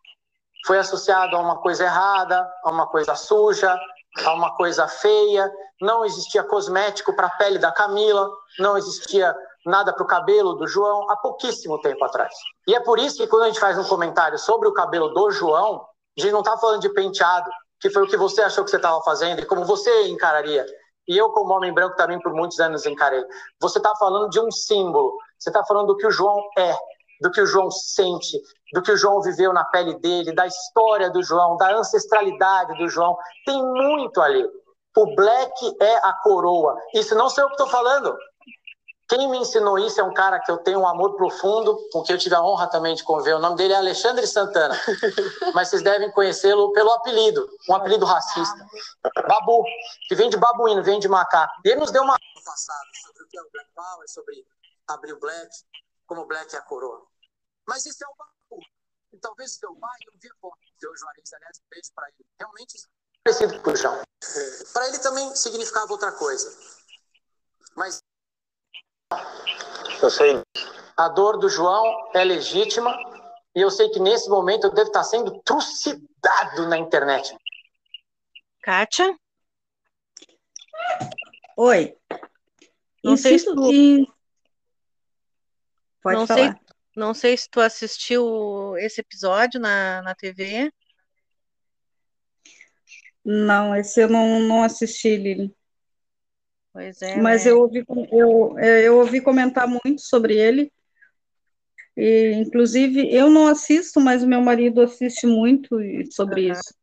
foi 0.67 0.79
associado 0.79 1.37
a 1.37 1.41
uma 1.41 1.61
coisa 1.61 1.85
errada, 1.85 2.51
a 2.65 2.71
uma 2.71 2.87
coisa 2.87 3.15
suja, 3.15 3.79
a 4.25 4.33
uma 4.33 4.57
coisa 4.57 4.89
feia. 4.89 5.51
não 5.81 6.05
existia 6.05 6.43
cosmético 6.43 7.15
para 7.15 7.27
a 7.27 7.37
pele 7.37 7.59
da 7.59 7.71
Camila, 7.71 8.31
não 8.59 8.77
existia 8.77 9.35
nada 9.67 9.93
para 9.93 10.03
o 10.03 10.07
cabelo 10.07 10.55
do 10.55 10.67
João 10.67 11.11
há 11.11 11.17
pouquíssimo 11.17 11.81
tempo 11.81 12.05
atrás. 12.05 12.35
E 12.67 12.75
é 12.75 12.81
por 12.81 12.99
isso 12.99 13.17
que 13.19 13.27
quando 13.27 13.45
a 13.45 13.47
gente 13.47 13.61
faz 13.61 13.79
um 13.79 13.85
comentário 13.85 14.39
sobre 14.39 14.69
o 14.69 14.73
cabelo 14.73 15.09
do 15.09 15.31
João, 15.31 15.87
a 16.17 16.21
gente 16.21 16.33
não 16.33 16.41
está 16.41 16.57
falando 16.57 16.81
de 16.81 16.89
penteado, 16.91 17.51
que 17.81 17.91
foi 17.91 18.05
o 18.05 18.07
que 18.07 18.17
você 18.17 18.43
achou 18.43 18.65
que 18.65 18.71
você 18.71 18.77
estava 18.77 19.03
fazendo 19.03 19.41
e 19.41 19.47
como 19.47 19.65
você 19.65 20.09
encararia. 20.09 20.65
E 21.07 21.17
eu, 21.17 21.31
como 21.31 21.55
homem 21.55 21.73
branco, 21.73 21.97
também 21.97 22.21
por 22.21 22.33
muitos 22.33 22.59
anos 22.61 22.87
encarei. 22.87 23.25
Você 23.61 23.79
está 23.79 23.95
falando 23.97 24.31
de 24.31 24.41
um 24.41 24.51
símbolo, 24.51 25.17
você 25.39 25.51
está 25.51 25.65
falando 25.65 25.89
do 25.89 25.97
que 25.97 26.07
o 26.07 26.11
João 26.11 26.41
é, 26.57 26.75
do 27.21 27.31
que 27.31 27.41
o 27.41 27.47
João 27.47 27.71
sente, 27.71 28.41
do 28.73 28.83
que 28.83 28.93
o 28.93 28.97
João 28.97 29.21
viveu 29.21 29.53
na 29.53 29.65
pele 29.65 29.95
dele, 29.99 30.35
da 30.35 30.47
história 30.47 31.11
do 31.11 31.23
João, 31.23 31.57
da 31.57 31.75
ancestralidade 31.77 32.77
do 32.79 32.89
João. 32.89 33.17
Tem 33.45 33.63
muito 33.63 34.21
ali. 34.21 34.47
O 34.97 35.15
black 35.15 35.77
é 35.81 35.97
a 35.97 36.13
coroa. 36.23 36.77
Isso 36.95 37.15
não 37.15 37.29
sou 37.29 37.45
eu 37.45 37.49
que 37.49 37.55
estou 37.55 37.69
falando. 37.69 38.17
Quem 39.09 39.29
me 39.29 39.39
ensinou 39.39 39.79
isso 39.79 40.01
é 40.01 40.05
um 40.05 40.15
cara 40.15 40.41
que 40.41 40.51
eu 40.51 40.59
tenho 40.59 40.81
um 40.81 40.89
amor 40.89 41.15
profundo, 41.17 41.77
com 41.93 42.03
quem 42.03 42.15
eu 42.15 42.21
tive 42.21 42.35
a 42.35 42.43
honra 42.43 42.67
também 42.69 42.95
de 42.95 43.05
conviver. 43.05 43.35
O 43.35 43.39
nome 43.39 43.57
dele 43.57 43.75
é 43.75 43.77
Alexandre 43.77 44.27
Santana, 44.27 44.75
mas 45.55 45.69
vocês 45.69 45.83
devem 45.83 46.11
conhecê-lo 46.11 46.73
pelo 46.73 46.91
apelido, 46.91 47.47
um 47.69 47.75
apelido 47.75 48.07
racista. 48.07 48.67
Babu, 49.29 49.63
que 50.09 50.15
vem 50.15 50.31
de 50.31 50.37
babuíno, 50.37 50.83
vem 50.83 50.99
de 50.99 51.09
macaco. 51.09 51.53
E 51.65 51.69
ele 51.69 51.81
nos 51.81 51.91
deu 51.91 52.03
uma 52.03 52.17
passada 52.45 52.89
sobre 53.03 53.23
o 53.25 53.29
que 53.29 53.39
é 53.39 53.43
o 53.43 53.51
Black 53.53 53.71
Power, 53.75 54.09
sobre 54.09 54.47
abrir 54.89 55.13
o 55.13 55.21
Black, 55.21 55.51
como 56.07 56.23
o 56.23 56.27
Black 56.27 56.55
é 56.55 56.59
a 56.59 56.63
coroa. 56.63 57.07
Mas 57.67 57.85
isso 57.85 58.03
é 58.03 58.07
o 58.07 58.15
Babu. 58.17 58.63
E 59.13 59.19
talvez 59.19 59.53
o 59.53 59.59
seu 59.59 59.75
pai 59.77 59.99
não 60.11 60.19
via 60.19 60.33
foto 60.41 60.59
do 60.59 60.81
seu 60.81 60.97
Juarez, 60.97 61.33
aliás, 61.33 61.59
um 61.59 61.69
beijo 61.71 61.91
para 61.95 62.09
ele. 62.09 62.27
Realmente 62.39 62.79
parecido 63.25 63.61
com 63.63 63.71
o 63.71 63.77
João. 63.77 64.03
Para 64.73 64.89
ele 64.89 64.99
também 64.99 65.35
significava 65.35 65.93
outra 65.93 66.13
coisa. 66.13 66.55
Mas 67.75 68.03
eu 70.03 70.11
sei. 70.11 70.43
A 70.97 71.09
dor 71.09 71.39
do 71.39 71.49
João 71.49 72.11
é 72.15 72.23
legítima 72.23 72.97
e 73.55 73.61
eu 73.61 73.71
sei 73.71 73.89
que 73.89 74.01
nesse 74.01 74.29
momento 74.29 74.67
eu 74.67 74.73
devo 74.73 74.89
estar 74.89 75.05
sendo 75.05 75.41
trucidado 75.43 76.69
na 76.69 76.77
internet. 76.77 77.37
Kátia? 78.63 79.17
Oi. 81.57 81.97
Não 83.03 83.17
sei 83.17 83.39
se 83.39 83.47
tu... 83.47 83.55
Pode 86.03 86.19
não 86.19 86.27
falar. 86.27 86.53
Sei, 86.53 86.61
não 86.97 87.15
sei 87.15 87.37
se 87.37 87.49
tu 87.49 87.61
assistiu 87.61 88.77
esse 88.79 89.01
episódio 89.01 89.61
na, 89.61 90.03
na 90.03 90.15
TV. 90.15 90.73
Não, 93.25 93.75
esse 93.75 94.03
eu 94.03 94.09
não, 94.09 94.41
não 94.41 94.63
assisti, 94.63 95.17
Lili. 95.17 95.55
Pois 96.75 97.01
é. 97.03 97.17
Mas 97.23 97.45
né? 97.45 97.53
eu, 97.53 97.61
ouvi, 97.61 97.85
eu, 98.11 98.59
é, 98.59 98.83
eu 98.83 98.99
ouvi 98.99 99.21
comentar 99.21 99.69
muito 99.69 100.03
sobre 100.03 100.37
ele. 100.37 100.73
E, 101.97 102.33
inclusive, 102.33 103.09
eu 103.15 103.31
não 103.31 103.47
assisto, 103.47 104.01
mas 104.01 104.25
o 104.25 104.27
meu 104.27 104.41
marido 104.41 104.83
assiste 104.83 105.25
muito 105.25 105.79
sobre 106.11 106.47
uhum. 106.47 106.53
isso. 106.53 106.75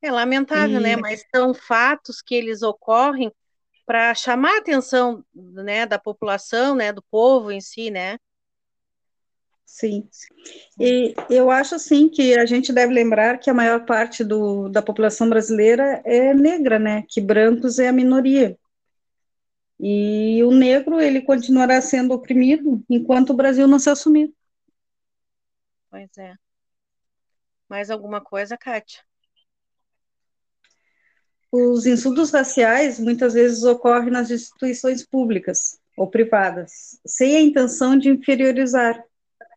É 0.00 0.10
lamentável, 0.10 0.80
né? 0.80 0.92
e... 0.92 0.96
né? 0.96 1.02
Mas 1.02 1.22
são 1.34 1.52
fatos 1.52 2.22
que 2.22 2.34
eles 2.34 2.62
ocorrem 2.62 3.30
para 3.84 4.14
chamar 4.14 4.54
a 4.54 4.58
atenção 4.60 5.22
né, 5.34 5.84
da 5.84 5.98
população, 5.98 6.74
né, 6.74 6.90
do 6.90 7.02
povo 7.02 7.52
em 7.52 7.60
si, 7.60 7.90
né? 7.90 8.16
Sim. 9.64 10.08
E 10.78 11.14
eu 11.30 11.50
acho, 11.50 11.74
assim, 11.74 12.08
que 12.08 12.38
a 12.38 12.46
gente 12.46 12.72
deve 12.72 12.92
lembrar 12.92 13.38
que 13.38 13.50
a 13.50 13.54
maior 13.54 13.84
parte 13.84 14.22
do, 14.22 14.68
da 14.68 14.82
população 14.82 15.28
brasileira 15.28 16.02
é 16.04 16.32
negra, 16.34 16.78
né? 16.78 17.04
Que 17.08 17.20
brancos 17.20 17.78
é 17.78 17.88
a 17.88 17.92
minoria. 17.92 18.58
E 19.80 20.42
o 20.44 20.52
negro, 20.52 21.00
ele 21.00 21.22
continuará 21.22 21.80
sendo 21.80 22.14
oprimido 22.14 22.82
enquanto 22.88 23.30
o 23.30 23.36
Brasil 23.36 23.66
não 23.66 23.78
se 23.78 23.90
assumir. 23.90 24.32
Pois 25.90 26.10
é. 26.18 26.34
Mais 27.68 27.90
alguma 27.90 28.20
coisa, 28.20 28.56
Kátia? 28.56 29.00
Os 31.50 31.86
insultos 31.86 32.30
raciais 32.30 32.98
muitas 32.98 33.34
vezes 33.34 33.62
ocorrem 33.62 34.10
nas 34.10 34.30
instituições 34.30 35.06
públicas 35.06 35.78
ou 35.96 36.10
privadas, 36.10 36.98
sem 37.06 37.36
a 37.36 37.40
intenção 37.40 37.96
de 37.96 38.08
inferiorizar, 38.08 39.00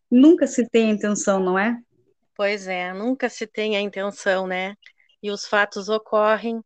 Nunca 0.10 0.48
se 0.48 0.68
tem 0.70 0.90
a 0.90 0.94
intenção, 0.94 1.40
não 1.40 1.60
é? 1.60 1.78
Pois 2.36 2.68
é, 2.68 2.94
nunca 2.94 3.30
se 3.30 3.46
tem 3.46 3.76
a 3.76 3.82
intenção, 3.82 4.48
né? 4.48 4.76
E 5.22 5.32
os 5.32 5.46
fatos 5.46 5.90
ocorrem 5.90 6.62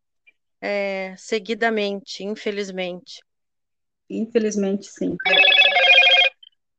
é, 0.60 1.16
seguidamente, 1.18 2.24
infelizmente. 2.24 3.22
Infelizmente, 4.10 4.88
sim. 4.88 5.16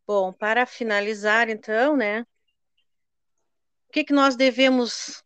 Bom, 0.06 0.32
para 0.32 0.66
finalizar, 0.66 1.48
então, 1.48 1.96
né? 1.96 2.20
O 3.88 3.92
que, 3.92 4.04
que 4.04 4.12
nós 4.12 4.36
devemos 4.36 5.22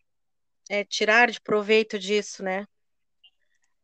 é, 0.71 0.85
tirar 0.85 1.31
de 1.31 1.41
proveito 1.41 1.99
disso, 1.99 2.43
né? 2.43 2.65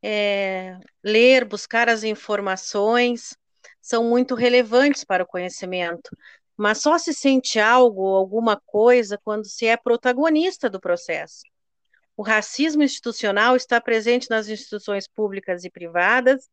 É, 0.01 0.79
ler, 1.03 1.45
buscar 1.45 1.89
as 1.89 2.03
informações 2.03 3.37
são 3.81 4.05
muito 4.09 4.35
relevantes 4.35 5.05
para 5.05 5.23
o 5.23 5.27
conhecimento 5.27 6.11
mas 6.63 6.79
só 6.79 6.97
se 6.97 7.13
sente 7.13 7.59
algo, 7.59 8.15
alguma 8.15 8.57
coisa, 8.57 9.19
quando 9.19 9.45
se 9.45 9.67
é 9.67 9.77
protagonista 9.77 10.71
do 10.71 10.79
processo. 10.79 11.43
O 12.17 12.23
racismo 12.23 12.85
institucional 12.85 13.57
está 13.57 13.81
presente 13.81 14.31
nas 14.31 14.47
instituições 14.47 15.09
públicas 15.09 15.65
e 15.65 15.71
privadas, 15.71 16.49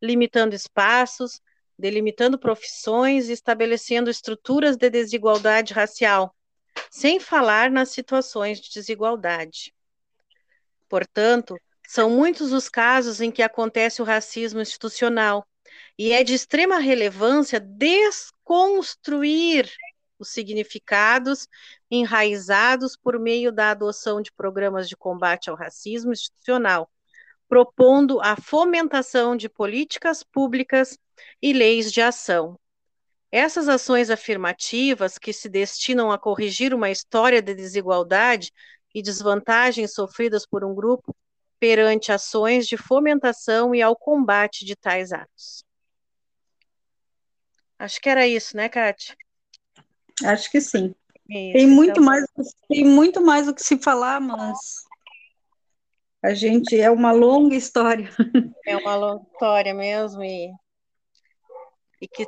limitando 0.00 0.54
espaços, 0.54 1.42
delimitando 1.78 2.38
profissões 2.38 3.28
e 3.28 3.32
estabelecendo 3.32 4.08
estruturas 4.08 4.78
de 4.78 4.88
desigualdade 4.88 5.74
racial, 5.74 6.34
sem 6.90 7.20
falar 7.20 7.70
nas 7.70 7.90
situações 7.90 8.62
de 8.62 8.70
desigualdade. 8.72 9.74
Portanto, 10.88 11.54
são 11.86 12.08
muitos 12.08 12.50
os 12.54 12.70
casos 12.70 13.20
em 13.20 13.30
que 13.30 13.42
acontece 13.42 14.00
o 14.00 14.06
racismo 14.06 14.62
institucional, 14.62 15.46
e 15.98 16.12
é 16.12 16.24
de 16.24 16.34
extrema 16.34 16.78
relevância 16.78 17.60
desconstruir 17.60 19.70
os 20.18 20.28
significados 20.28 21.48
enraizados 21.90 22.96
por 22.96 23.18
meio 23.18 23.50
da 23.50 23.70
adoção 23.70 24.20
de 24.20 24.32
programas 24.32 24.88
de 24.88 24.96
combate 24.96 25.50
ao 25.50 25.56
racismo 25.56 26.12
institucional, 26.12 26.90
propondo 27.48 28.20
a 28.20 28.36
fomentação 28.36 29.36
de 29.36 29.48
políticas 29.48 30.22
públicas 30.22 30.98
e 31.42 31.52
leis 31.52 31.90
de 31.90 32.00
ação. 32.00 32.58
Essas 33.32 33.68
ações 33.68 34.10
afirmativas, 34.10 35.16
que 35.16 35.32
se 35.32 35.48
destinam 35.48 36.10
a 36.10 36.18
corrigir 36.18 36.74
uma 36.74 36.90
história 36.90 37.40
de 37.40 37.54
desigualdade 37.54 38.52
e 38.94 39.02
desvantagens 39.02 39.94
sofridas 39.94 40.46
por 40.46 40.64
um 40.64 40.74
grupo 40.74 41.14
perante 41.60 42.10
ações 42.10 42.66
de 42.66 42.76
fomentação 42.76 43.74
e 43.74 43.82
ao 43.82 43.94
combate 43.94 44.64
de 44.64 44.74
tais 44.74 45.12
atos. 45.12 45.62
Acho 47.80 47.98
que 47.98 48.10
era 48.10 48.26
isso, 48.26 48.54
né, 48.58 48.68
Kátia? 48.68 49.16
Acho 50.22 50.50
que 50.50 50.60
sim. 50.60 50.94
Isso, 51.26 51.52
tem 51.54 51.66
muito 51.66 51.92
então... 51.92 52.04
mais, 52.04 52.26
tem 52.68 52.84
muito 52.84 53.22
mais 53.22 53.48
o 53.48 53.54
que 53.54 53.62
se 53.62 53.78
falar, 53.78 54.20
mas 54.20 54.58
a 56.22 56.34
gente 56.34 56.78
é 56.78 56.90
uma 56.90 57.10
longa 57.10 57.56
história. 57.56 58.10
É 58.66 58.76
uma 58.76 58.94
longa 58.94 59.22
história 59.32 59.72
mesmo 59.72 60.22
e, 60.22 60.52
e 62.00 62.06
que 62.06 62.26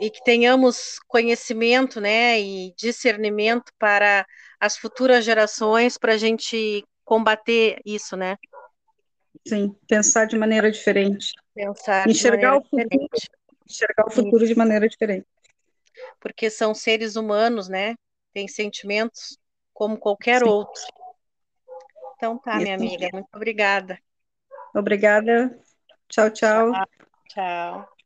e 0.00 0.10
que 0.10 0.24
tenhamos 0.24 0.98
conhecimento, 1.06 2.00
né, 2.00 2.40
e 2.40 2.74
discernimento 2.76 3.70
para 3.78 4.26
as 4.58 4.76
futuras 4.76 5.24
gerações 5.24 5.98
para 5.98 6.14
a 6.14 6.16
gente 6.16 6.82
combater 7.04 7.78
isso, 7.84 8.16
né? 8.16 8.36
Sim, 9.46 9.76
pensar 9.86 10.24
de 10.24 10.36
maneira 10.36 10.72
diferente. 10.72 11.32
Pensar 11.54 12.08
enxergar 12.08 12.56
o 12.56 12.62
futuro, 12.64 12.88
diferente 12.88 13.28
enxergar 13.70 14.06
o 14.06 14.10
futuro 14.10 14.46
de 14.46 14.54
maneira 14.54 14.88
diferente. 14.88 15.26
Porque 16.20 16.50
são 16.50 16.74
seres 16.74 17.16
humanos, 17.16 17.68
né? 17.68 17.94
Têm 18.32 18.46
sentimentos 18.46 19.38
como 19.72 19.98
qualquer 19.98 20.42
Sim. 20.42 20.48
outro. 20.48 20.82
Então 22.16 22.38
tá, 22.38 22.56
Isso. 22.56 22.62
minha 22.62 22.74
amiga, 22.74 23.08
muito 23.12 23.28
obrigada. 23.34 23.98
Obrigada. 24.74 25.58
Tchau, 26.08 26.30
tchau. 26.30 26.72
Tchau. 26.72 26.86
tchau. 27.28 27.96